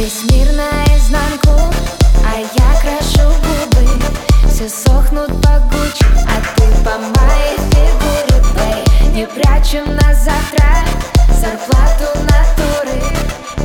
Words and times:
Весь 0.00 0.22
мир 0.30 0.46
наизнанку, 0.52 1.50
а 2.24 2.38
я 2.38 2.80
крашу 2.80 3.28
губы. 3.44 3.86
Все 4.48 4.66
сохнут 4.66 5.28
погуче, 5.42 6.06
а 6.26 6.40
ты 6.56 6.64
по 6.82 6.96
моей 6.96 7.58
фигуре, 7.68 8.42
бэй. 8.54 9.12
Не 9.12 9.26
прячем 9.26 9.84
на 9.94 10.14
завтра 10.14 10.86
зарплату 11.38 12.18
натуры. 12.30 12.98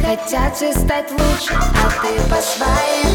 Хотят 0.00 0.56
все 0.56 0.72
стать 0.72 1.10
лучше, 1.10 1.52
а 1.52 1.90
ты 2.00 2.18
по 2.30 2.40
своей 2.40 3.11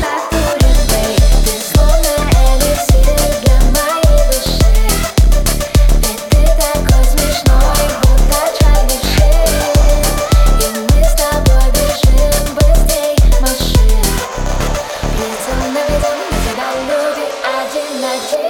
I 18.20 18.47